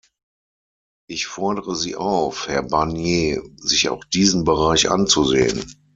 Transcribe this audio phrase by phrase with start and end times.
[1.07, 5.75] Ich fordere Sie auf, Herr Barnier, sich auch diesen Bereich anzusehen.